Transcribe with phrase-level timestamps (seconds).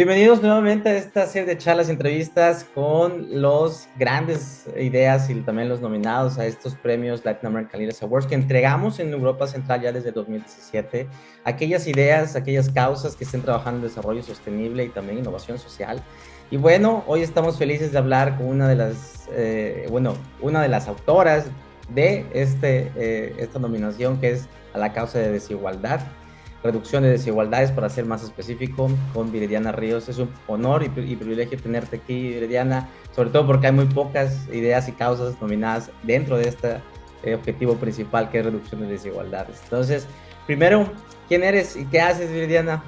[0.00, 5.68] Bienvenidos nuevamente a esta serie de charlas y entrevistas con los grandes ideas y también
[5.68, 9.92] los nominados a estos premios Latin American Leaders Awards que entregamos en Europa Central ya
[9.92, 11.06] desde 2017.
[11.44, 16.02] Aquellas ideas, aquellas causas que estén trabajando en desarrollo sostenible y también innovación social.
[16.50, 20.68] Y bueno, hoy estamos felices de hablar con una de las, eh, bueno, una de
[20.68, 21.44] las autoras
[21.90, 26.00] de este, eh, esta nominación que es a la causa de desigualdad
[26.62, 30.08] reducción de desigualdades, para ser más específico, con Viridiana Ríos.
[30.08, 34.88] Es un honor y, privilegio tenerte aquí, Viridiana, sobre todo porque hay muy pocas ideas
[34.88, 36.76] y causas nominadas dentro de este
[37.22, 39.60] eh, objetivo principal, que es reducción de desigualdades.
[39.64, 40.06] Entonces,
[40.46, 40.86] primero,
[41.28, 42.82] ¿quién eres y qué haces, Viridiana?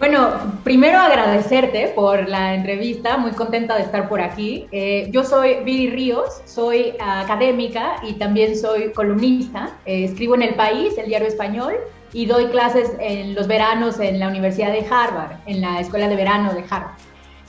[0.00, 0.30] Bueno,
[0.64, 4.66] primero agradecerte por la entrevista, muy contenta de estar por aquí.
[4.72, 9.76] Eh, yo soy Viri Ríos, soy académica y también soy columnista.
[9.84, 11.74] Eh, escribo en El País, el diario español,
[12.12, 16.16] y doy clases en los veranos en la Universidad de Harvard, en la Escuela de
[16.16, 16.96] Verano de Harvard.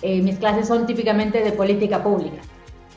[0.02, 2.42] Eh, mis clases son típicamente de política pública.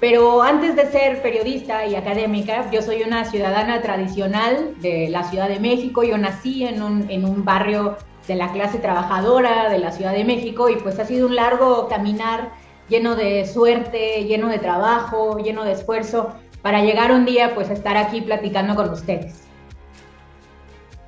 [0.01, 5.49] Pero antes de ser periodista y académica, yo soy una ciudadana tradicional de la Ciudad
[5.49, 6.03] de México.
[6.03, 10.25] Yo nací en un, en un barrio de la clase trabajadora de la Ciudad de
[10.25, 12.53] México y pues ha sido un largo caminar
[12.89, 17.75] lleno de suerte, lleno de trabajo, lleno de esfuerzo para llegar un día pues a
[17.75, 19.45] estar aquí platicando con ustedes.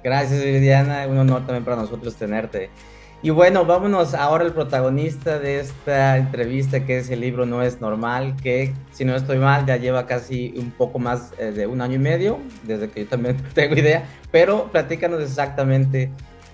[0.07, 1.05] Gracias, Viridiana.
[1.09, 2.71] Un honor también para nosotros tenerte.
[3.23, 7.81] Y bueno, vámonos ahora al protagonista de esta entrevista, que es el libro No es
[7.81, 11.81] normal, que si no estoy mal ya lleva casi un poco más eh, de un
[11.81, 16.13] año y medio, desde que yo también tengo idea, pero platícanos exactamente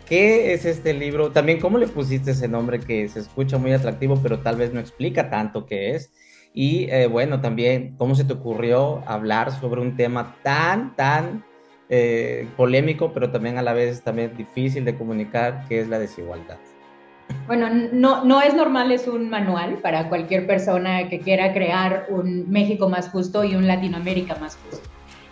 [0.09, 4.19] qué es este libro, también cómo le pusiste ese nombre que se escucha muy atractivo,
[4.23, 6.11] pero tal vez no explica tanto qué es.
[6.55, 11.45] Y eh, bueno, también cómo se te ocurrió hablar sobre un tema tan, tan
[11.95, 16.57] eh, polémico, pero también a la vez también difícil de comunicar, que es la desigualdad.
[17.47, 22.51] Bueno, no, no es normal, es un manual para cualquier persona que quiera crear un
[22.51, 24.89] México más justo y un Latinoamérica más justo.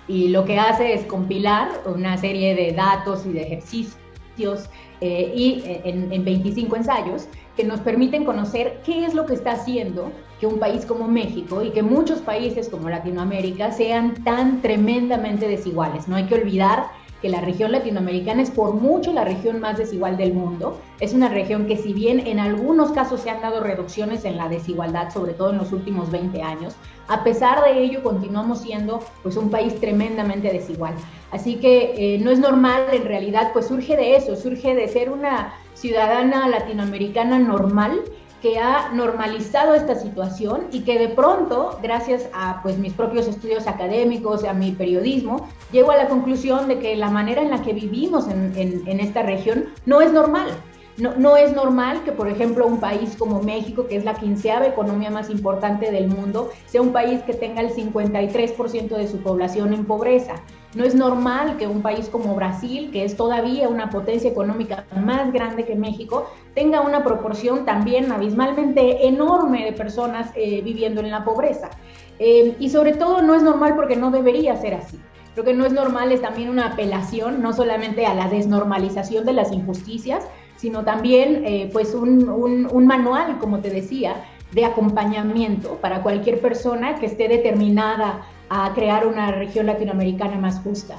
[0.06, 4.68] Y lo que hace es compilar una serie de datos y de ejercicios
[5.00, 7.26] eh, y eh, en, en 25 ensayos
[7.56, 11.62] que nos permiten conocer qué es lo que está haciendo que un país como México
[11.62, 16.08] y que muchos países como Latinoamérica sean tan tremendamente desiguales.
[16.08, 16.88] No hay que olvidar
[17.20, 20.80] que la región latinoamericana es por mucho la región más desigual del mundo.
[21.00, 24.48] Es una región que si bien en algunos casos se han dado reducciones en la
[24.48, 26.74] desigualdad, sobre todo en los últimos 20 años,
[27.08, 30.94] a pesar de ello continuamos siendo pues un país tremendamente desigual.
[31.30, 35.10] Así que eh, no es normal, en realidad pues surge de eso, surge de ser
[35.10, 38.02] una ciudadana latinoamericana normal
[38.40, 43.66] que ha normalizado esta situación y que de pronto, gracias a pues, mis propios estudios
[43.66, 47.72] académicos, a mi periodismo, llego a la conclusión de que la manera en la que
[47.72, 50.50] vivimos en, en esta región no es normal.
[51.00, 55.10] No, es normal que, por ejemplo, un país como México, que es la quinceava economía
[55.10, 59.86] más importante del mundo, sea un país que tenga el 53% de su población en
[59.86, 60.34] pobreza.
[60.74, 65.32] No es normal que un país como Brasil, que es todavía una potencia económica más
[65.32, 71.24] grande que México, tenga una proporción también abismalmente enorme de personas eh, viviendo en la
[71.24, 71.70] pobreza.
[72.18, 75.00] Eh, y sobre todo no es normal porque no debería ser así.
[75.36, 79.32] Lo que no es normal es también una apelación no solamente a la desnormalización de
[79.32, 80.26] las injusticias,
[80.60, 86.96] sino también eh, pues un, un manual, como te decía, de acompañamiento para cualquier persona
[86.96, 90.96] que esté determinada a crear una región latinoamericana más justa.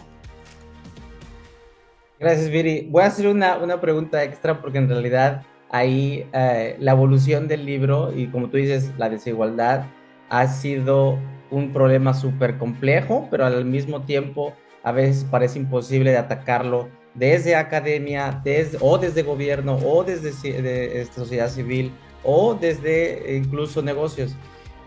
[2.19, 2.87] Gracias, Viri.
[2.89, 7.63] Voy a hacer una, una pregunta extra porque en realidad ahí eh, la evolución del
[7.63, 9.85] libro y como tú dices, la desigualdad
[10.29, 11.19] ha sido
[11.51, 17.55] un problema súper complejo, pero al mismo tiempo a veces parece imposible de atacarlo desde
[17.55, 21.91] academia desde, o desde gobierno o desde de, sociedad civil
[22.23, 24.35] o desde incluso negocios.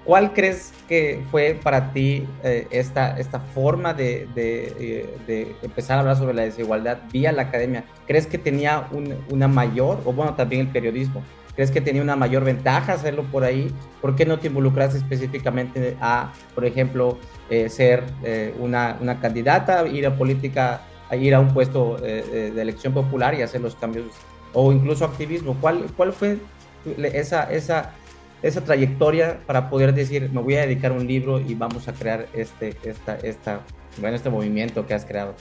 [0.04, 6.00] ¿Cuál crees que fue para ti eh, esta, esta forma de, de, de, empezar a
[6.00, 7.84] hablar sobre la desigualdad vía la academia?
[8.06, 11.22] ¿Crees que tenía un, una mayor, o bueno, también el periodismo,
[11.56, 13.72] ¿crees que tenía una mayor ventaja hacerlo por ahí?
[14.03, 17.18] ¿Por qué no te involucraste específicamente a, por ejemplo,
[17.48, 22.60] eh, ser eh, una, una, candidata, ir a política, a ir a un puesto de
[22.60, 24.06] elección popular y hacer los cambios,
[24.53, 25.56] o incluso activismo?
[25.60, 26.39] ¿Cuál, cuál fue
[26.98, 27.51] esa...
[27.53, 27.95] esa
[28.45, 32.27] esa trayectoria para poder decir, me voy a dedicar un libro y vamos a crear
[32.34, 33.60] este, esta, esta,
[33.98, 35.34] bueno, este movimiento que has creado?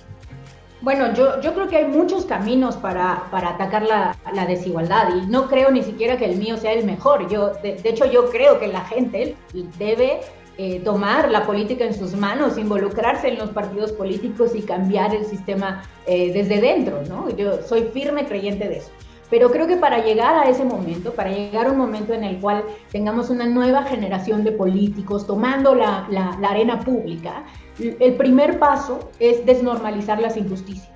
[0.79, 5.27] Bueno, yo, yo creo que hay muchos caminos para, para atacar la, la, desigualdad y
[5.27, 7.29] no creo ni siquiera que el mío sea el mejor.
[7.29, 9.35] Yo, de, hecho, yo creo que la gente
[9.77, 10.21] debe
[10.57, 15.25] eh, tomar la política en sus manos, involucrarse en los partidos políticos y cambiar el
[15.25, 17.29] sistema eh, desde dentro, ¿no?
[17.29, 18.89] Yo soy firme creyente de eso.
[19.29, 22.39] Pero creo que para llegar a ese momento, para llegar a un momento en el
[22.39, 27.43] cual tengamos una nueva generación de políticos tomando la, la arena pública,
[27.79, 30.92] el primer paso es desnormalizar las injusticias.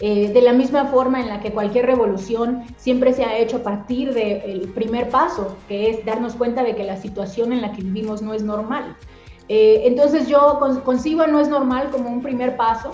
[0.00, 3.62] Eh, de la misma forma en la que cualquier revolución siempre se ha hecho a
[3.64, 7.82] partir del primer paso, que es darnos cuenta de que la situación en la que
[7.82, 8.96] vivimos no es normal.
[9.48, 12.92] Eh, entonces yo concibo no es normal como un primer paso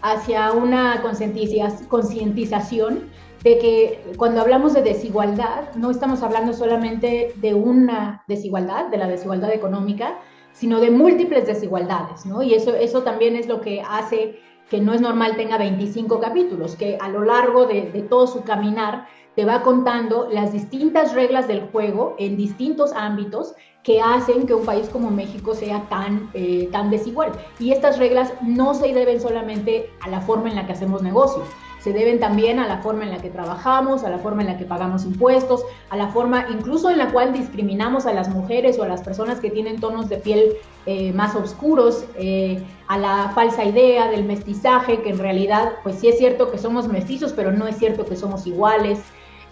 [0.00, 3.10] hacia una concientización
[3.42, 9.08] de que cuando hablamos de desigualdad no estamos hablando solamente de una desigualdad, de la
[9.08, 10.18] desigualdad económica,
[10.52, 12.42] sino de múltiples desigualdades, ¿no?
[12.42, 14.38] Y eso, eso también es lo que hace
[14.70, 19.06] que no es normal tenga 25 capítulos, que a lo largo de, todo su caminar
[19.34, 24.64] te va contando las distintas reglas del juego en distintos ámbitos que hacen que un
[24.64, 27.32] país como México sea tan, eh, tan desigual.
[27.60, 31.46] Y estas reglas no se deben solamente a la forma en la que hacemos negocios,
[31.86, 34.58] se deben también a la forma en la que trabajamos, a la forma en la
[34.58, 38.82] que pagamos impuestos, a la forma incluso en la cual discriminamos a las mujeres o
[38.82, 40.54] a las personas que tienen tonos de piel
[40.86, 46.08] eh, más oscuros, eh, a la falsa idea del mestizaje, que en realidad pues sí
[46.08, 48.98] es cierto que somos mestizos, pero no es cierto que somos iguales.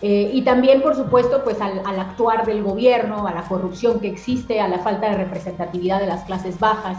[0.03, 4.09] Eh, y también, por supuesto, pues al, al, actuar del gobierno, a la corrupción que
[4.09, 6.99] existe, a la falta de representatividad de las clases bajas.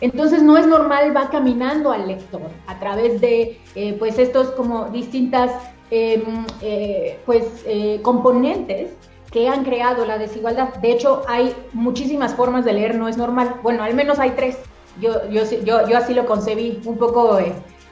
[0.00, 4.86] Entonces no es normal, va caminando al lector a través de eh, pues estos como
[4.90, 5.50] distintas
[5.90, 8.92] em, eh, pues eh, componentes
[9.32, 10.74] que han creado la desigualdad.
[10.74, 13.56] De hecho, hay muchísimas formas de leer, no es normal.
[13.62, 14.58] Bueno, al menos hay tres.
[15.00, 17.38] Yo, yo, yo, yo así lo concebí, un poco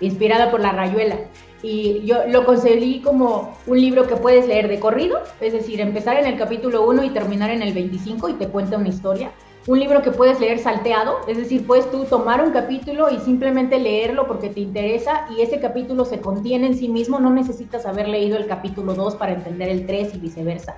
[0.01, 1.19] inspirada por la rayuela.
[1.63, 6.17] Y yo lo concebí como un libro que puedes leer de corrido, es decir, empezar
[6.17, 9.33] en el capítulo 1 y terminar en el 25 y te cuenta una historia
[9.67, 13.81] un libro que puedes leer salteado, es decir, puedes tú tomar un capítulo y simplemente
[13.81, 18.09] leerlo porque te interesa y ese capítulo se contiene en sí mismo, no necesitas haber
[18.09, 20.77] leído el capítulo 2 para entender el 3 y viceversa.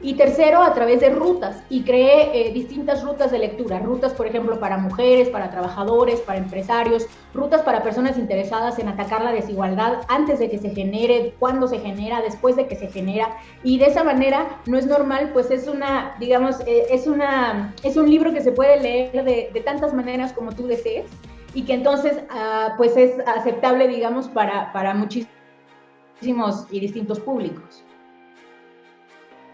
[0.00, 1.60] Y tercero, a través de rutas.
[1.68, 3.80] Y creé eh, distintas rutas de lectura.
[3.80, 7.06] Rutas, por ejemplo, para mujeres, para trabajadores, para empresarios.
[7.34, 11.80] Rutas para personas interesadas en atacar la desigualdad antes de que se genere, cuando se
[11.80, 13.38] genera, después de que se genera.
[13.64, 17.96] Y de esa manera no es normal, pues es una, digamos, eh, es, una, es
[17.96, 21.06] un libro que se puede leer de, tantas maneras como tú desees.
[21.54, 27.82] Y que entonces, uh, pues es aceptable, digamos, para, para muchísimos y distintos públicos.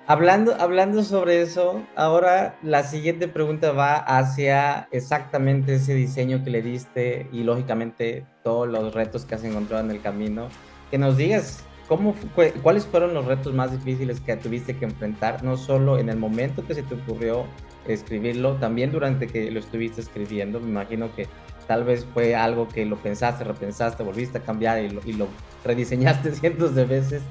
[0.07, 6.61] Hablando, hablando sobre eso, ahora la siguiente pregunta va hacia exactamente ese diseño que le
[6.61, 10.49] diste y lógicamente todos los retos que has encontrado en el camino.
[10.91, 12.15] Que nos digas cómo,
[12.63, 16.67] cuáles fueron los retos más difíciles que tuviste que enfrentar, no solo en el momento
[16.67, 17.47] que se te ocurrió
[17.89, 20.61] escribirlo, también durante que lo estuviste escribiendo.
[20.61, 21.29] Me imagino que
[21.67, 25.29] tal vez fue algo que lo pensaste, repensaste, volviste a cambiar y lo, y lo
[25.65, 27.23] rediseñaste cientos de veces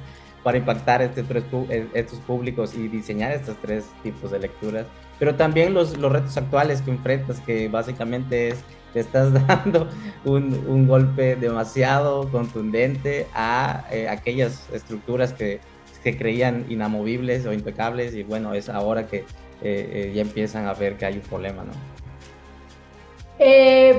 [0.43, 4.85] para impactar este tres, eh, estos públicos y diseñar estos tres tipos de lecturas,
[5.17, 8.63] pero también los, los retos actuales que enfrentas, que básicamente es,
[8.93, 9.87] te estás dando
[10.25, 15.61] un, un golpe demasiado contundente a eh, aquellas estructuras que,
[16.03, 19.23] que, creían inamovibles o impecables y bueno, es ahora que
[19.61, 21.71] eh, ya empiezan a ver que hay un problema, ¿no?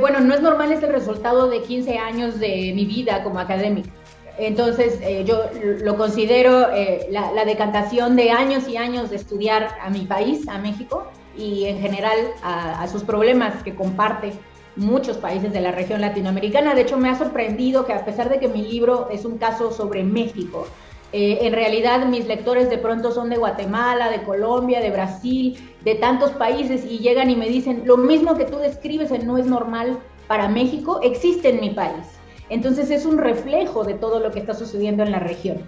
[0.00, 3.90] bueno, no es normal este resultado de 15 años de mi vida como académica
[4.38, 5.44] entonces, eh, yo
[5.82, 10.58] lo considero eh, la, decantación de años y años de estudiar a mi país, a
[10.58, 14.32] México, y en general a, sus problemas que comparte
[14.76, 16.74] muchos países de la región latinoamericana.
[16.74, 19.72] De hecho, me ha sorprendido que a pesar de que mi libro es un caso
[19.72, 20.66] sobre México,
[21.12, 25.94] eh, en realidad mis lectores de pronto son de Guatemala, de Colombia, de Brasil, de
[25.94, 29.46] tantos países y llegan y me dicen, lo mismo que tú describes en No es
[29.46, 32.18] normal para México, existe en mi país.
[32.48, 35.58] Entonces es un reflejo de todo lo que está sucediendo en la región.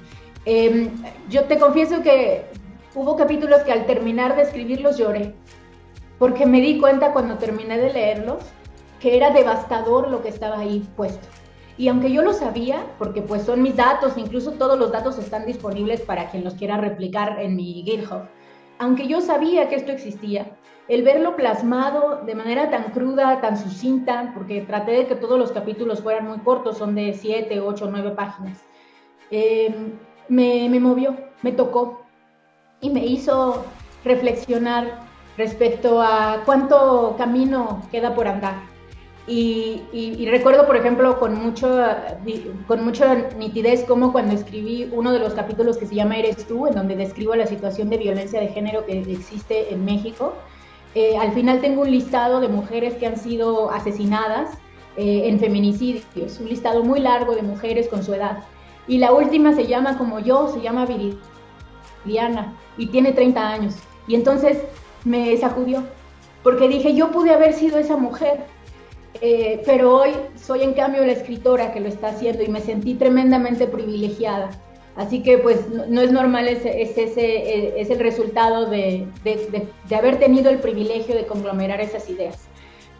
[0.44, 0.90] Em,
[1.28, 2.44] yo te confieso que
[2.94, 5.34] hubo capítulos que al terminar de escribirlos lloré,
[6.18, 8.44] porque me di cuenta cuando terminé de leerlos
[9.00, 11.26] que era devastador lo que estaba ahí puesto.
[11.78, 15.44] Y aunque yo lo sabía, porque pues son mis datos, incluso todos los datos están
[15.44, 18.22] disponibles para quien los quiera replicar en mi GitHub,
[18.78, 20.46] aunque yo sabía que esto existía,
[20.88, 25.50] el verlo plasmado de manera tan cruda, tan sucinta, porque traté de que todos los
[25.50, 28.64] capítulos fueran muy cortos, son de 7, 8, 9 páginas,
[29.30, 29.74] eh,
[30.28, 32.02] me, me movió, me tocó
[32.80, 33.64] y me hizo
[34.04, 35.00] reflexionar
[35.36, 38.75] respecto a cuánto camino queda por andar
[39.28, 41.84] y, recuerdo, por ejemplo, con, mucho,
[42.68, 46.68] con mucha nitidez como cuando escribí uno de los capítulos que se llama Eres tú,
[46.68, 50.34] en donde describo la situación de violencia de género que existe en México.
[50.94, 54.58] Eh, al final tengo un listado de mujeres que han sido asesinadas
[54.96, 58.44] eh, en feminicidios, un listado muy largo de mujeres con su edad.
[58.86, 63.74] Y la última se llama como yo, se llama Viridiana y tiene 30 años.
[64.06, 64.62] Y entonces
[65.04, 65.82] me sacudió,
[66.44, 68.46] porque dije, yo pude haber sido esa mujer,
[69.20, 72.94] eh, pero hoy soy en cambio la escritora que lo está haciendo y me sentí
[72.94, 74.50] tremendamente privilegiada.
[74.96, 79.96] Así que pues no, es normal, es, ese, eh, es el resultado de, de, de,
[79.96, 82.48] haber tenido el privilegio de conglomerar esas ideas.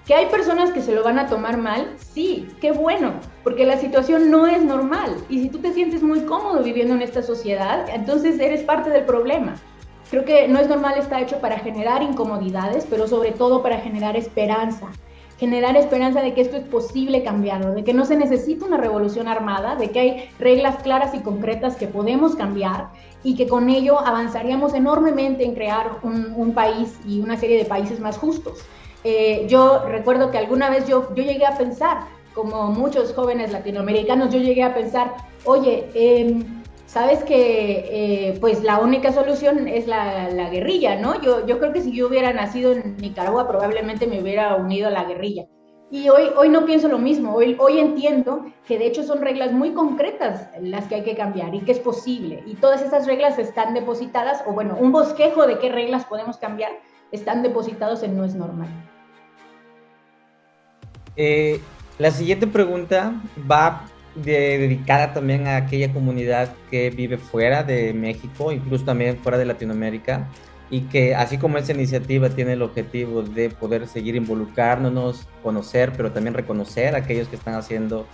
[0.04, 1.94] ¿Que hay personas que se lo van a tomar mal?
[1.96, 5.16] Sí, qué bueno, porque la situación no es normal.
[5.30, 9.04] Y si tú te sientes muy cómodo viviendo en esta sociedad, entonces eres parte del
[9.04, 9.56] problema.
[10.11, 14.16] Creo que no es normal está hecho para generar incomodidades, pero sobre todo para generar
[14.16, 14.87] esperanza
[15.38, 19.28] generar esperanza de que esto es posible cambiarlo, de que no se necesita una revolución
[19.28, 22.88] armada, de que hay reglas claras y concretas que podemos cambiar
[23.23, 28.00] y que con ello avanzaríamos enormemente en crear un, país y una serie de países
[28.00, 28.61] más justos.
[29.05, 34.33] Eh, yo recuerdo que alguna vez yo, yo llegué a pensar, como muchos jóvenes latinoamericanos,
[34.33, 35.14] yo llegué a pensar,
[35.45, 36.43] oye, eh,
[36.87, 41.21] sabes que eh, pues la única solución es la, guerrilla, ¿no?
[41.21, 45.05] Yo, creo que si yo hubiera nacido en Nicaragua probablemente me hubiera unido a la
[45.05, 45.47] guerrilla.
[45.88, 49.52] Y hoy, hoy no pienso lo mismo, hoy, hoy entiendo que de hecho son reglas
[49.52, 52.43] muy concretas las que hay que cambiar y que es posible.
[52.47, 56.73] Y todas esas reglas están depositadas, o bueno, un bosquejo de qué reglas podemos cambiar,
[57.12, 58.69] están depositados en No es normal.
[61.14, 61.61] Eh,
[61.99, 63.12] la siguiente pregunta
[63.50, 63.85] va
[64.25, 70.28] dedicada también a aquella comunidad que vive fuera de México, incluso también fuera de Latinoamérica,
[70.70, 76.12] y que así como esa iniciativa tiene el objetivo de poder seguir involucrándonos, conocer, pero
[76.12, 78.06] también reconocer a aquellos que están haciendo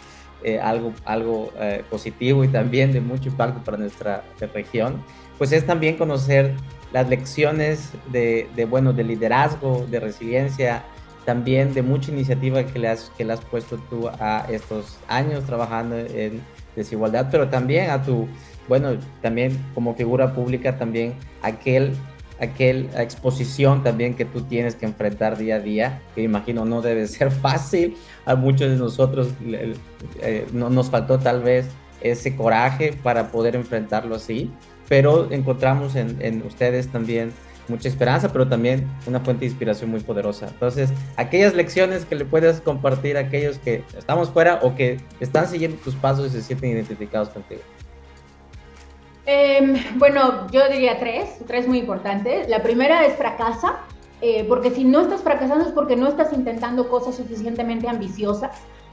[0.44, 5.02] eh, algo, algo eh, positivo y también de mucho impacto para nuestra región,
[5.38, 6.54] pues es también conocer
[6.92, 10.84] las lecciones de, de, bueno, de liderazgo, de resiliencia,
[11.24, 15.44] también de mucha iniciativa que le has, que le has puesto tú a estos años
[15.44, 16.40] trabajando en
[16.76, 18.28] desigualdad, pero también a tu,
[18.68, 21.92] bueno, también como figura pública, también aquel,
[22.40, 27.06] aquel exposición también que tú tienes que enfrentar día a día, que imagino no debe
[27.06, 31.68] ser fácil, a muchos de nosotros eh, no, nos faltó tal vez
[32.00, 34.50] ese coraje para poder enfrentarlo así,
[34.88, 37.32] pero encontramos en, en ustedes también
[37.68, 40.48] mucha esperanza, pero también una fuente de inspiración muy poderosa.
[40.48, 45.48] Entonces, aquellas lecciones que le puedes compartir a aquellos que estamos fuera o que están
[45.48, 47.60] siguiendo tus pasos y se sienten identificados contigo.
[49.24, 52.48] Em, bueno, yo diría tres, tres muy importantes.
[52.48, 53.78] La primera es fracasa,
[54.20, 58.50] eh, porque si no estás fracasando es porque no estás intentando cosas suficientemente ambiciosas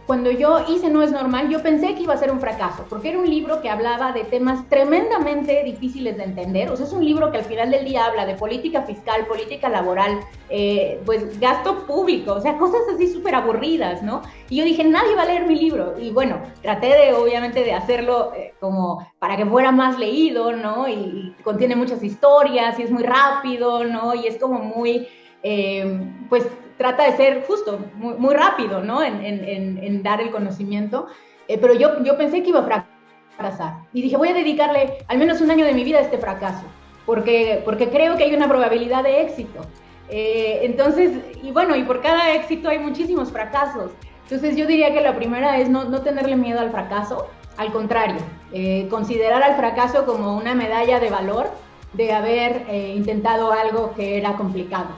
[0.10, 3.10] cuando yo hice No es normal, yo pensé que iba a ser un fracaso, porque
[3.10, 6.72] era un libro que hablaba de temas tremendamente difíciles de entender.
[6.72, 9.70] O sea, es un libro que al final del día habla de política fiscal, política
[9.70, 14.24] laboral, eh, pues gasto público, o sea, cosas así súper aburridas, ¿no?
[14.50, 15.94] Y yo dije, nadie va a leer mi libro.
[16.00, 20.88] Y bueno, traté de, obviamente, de hacerlo eh, como para que fuera más leído, ¿no?
[20.88, 24.16] Y, y, contiene muchas historias y es muy rápido, ¿no?
[24.16, 25.08] Y es como muy,
[25.43, 29.03] eh, pues trata de ser justo, muy, rápido, ¿no?
[29.03, 31.08] En, dar el conocimiento.
[31.48, 32.86] Eh, pero yo, yo pensé que iba a
[33.38, 33.74] fracasar.
[33.93, 36.63] Y dije, voy a dedicarle al menos un año de mi vida a este fracaso,
[37.05, 39.62] porque, porque creo que hay una probabilidad de éxito.
[40.10, 43.91] Eh, entonces, y bueno, y por cada éxito hay muchísimos fracasos.
[44.24, 47.27] Entonces yo diría que la primera es no, no tenerle miedo al fracaso,
[47.58, 48.22] al contrario,
[48.89, 51.50] considerar al fracaso como una medalla de valor
[51.93, 52.65] de haber
[52.96, 54.89] intentado algo que era complicado.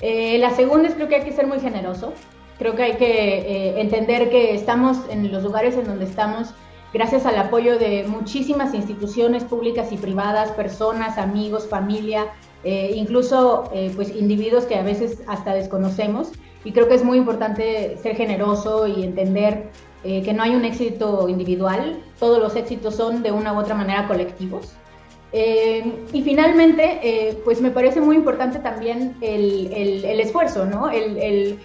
[0.00, 2.12] Eh, la segunda es creo que hay que ser muy generoso.
[2.58, 6.54] Creo que hay que eh, entender que estamos en los lugares en donde estamos
[6.92, 12.28] gracias al apoyo de muchísimas instituciones públicas y privadas, personas, amigos, familia,
[12.64, 16.32] eh, incluso pues individuos que a veces hasta desconocemos.
[16.64, 19.70] Y creo que es muy importante ser generoso y entender
[20.02, 24.06] que no hay un éxito individual, todos los éxitos son de una u otra manera
[24.06, 24.76] colectivos.
[25.32, 30.88] Eh, y finalmente, eh, pues me parece muy importante también el, el, esfuerzo, ¿no?
[30.88, 31.58] El,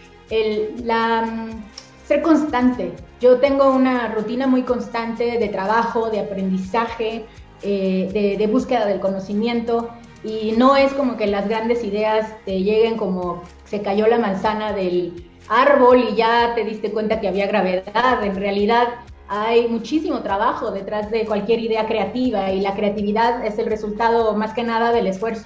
[0.83, 1.49] la, mm,
[2.07, 2.91] ser constante.
[3.19, 7.25] Yo tengo una rutina muy constante de trabajo, de aprendizaje,
[7.63, 9.89] eh, de, búsqueda del conocimiento
[10.23, 14.73] y no es como que las grandes ideas te lleguen como se cayó la manzana
[14.73, 18.23] del árbol y ya te diste cuenta que había gravedad.
[18.23, 18.87] En realidad
[19.33, 24.51] hay muchísimo trabajo detrás de cualquier idea creativa y la creatividad es el resultado más
[24.53, 25.45] que nada del esfuerzo.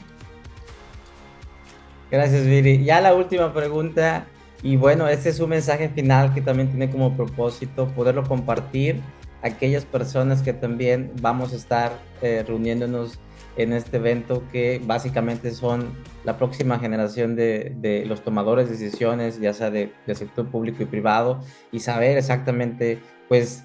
[2.09, 2.83] Gracias, Viri.
[2.83, 4.25] Ya la última pregunta,
[4.63, 9.01] y bueno, este es un mensaje final que también tiene como propósito poderlo compartir
[9.43, 11.91] a aquellas personas que también vamos a estar
[12.23, 13.19] eh, reuniéndonos
[13.55, 19.39] en este evento que básicamente son la próxima generación de, de los tomadores de decisiones,
[19.39, 22.97] ya sea de, de sector público y privado, y saber exactamente,
[23.29, 23.63] pues,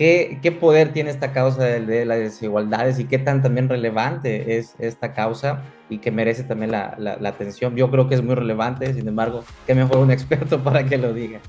[0.00, 4.56] ¿qué, ¿qué, poder tiene esta causa de, de, las desigualdades y qué tan también relevante
[4.56, 7.76] es esta causa y que merece también la, la, la atención?
[7.76, 11.12] Yo creo que es muy relevante, sin embargo, que mejor un experto para que lo
[11.12, 11.40] diga.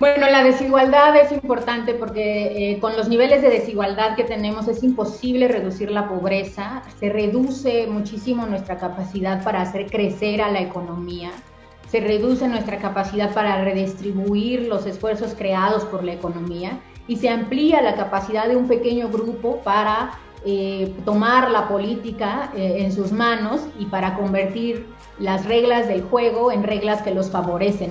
[0.00, 4.82] Bueno, la desigualdad es importante porque eh, con los niveles de desigualdad que tenemos es
[4.82, 11.30] imposible reducir la pobreza, se reduce muchísimo nuestra capacidad para hacer crecer a la economía,
[11.88, 17.82] se reduce nuestra capacidad para redistribuir los esfuerzos creados por la economía y se amplía
[17.82, 23.60] la capacidad de un pequeño grupo para eh, tomar la política eh, en sus manos
[23.78, 24.86] y para convertir
[25.20, 27.90] las reglas del juego en reglas que los favorecen.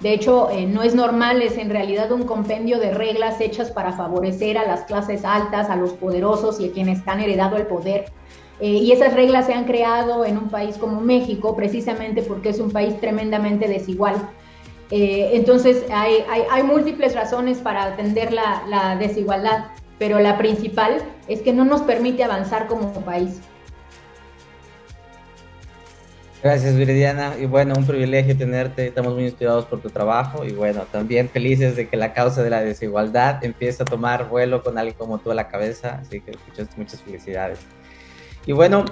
[0.00, 3.92] De hecho, eh, no es normal, es en realidad un compendio de reglas hechas para
[3.92, 8.06] favorecer a las clases altas, a los poderosos y a quienes han heredado el poder.
[8.60, 12.70] Y esas reglas se han creado en un país como México precisamente porque es un
[12.70, 14.14] país tremendamente desigual.
[14.94, 19.68] Eh, entonces, hay, múltiples razones para atender la, desigualdad,
[19.98, 23.40] pero la principal es que no nos permite avanzar como país.
[26.42, 27.36] Gracias, Viridiana.
[27.40, 28.88] Y bueno, un privilegio tenerte.
[28.88, 32.50] Estamos muy inspirados por tu trabajo y bueno, también felices de que la causa de
[32.50, 36.00] la desigualdad empiece a tomar vuelo con alguien como tú a la cabeza.
[36.02, 37.60] Así que muchas, muchas felicidades.
[38.44, 38.84] Y bueno.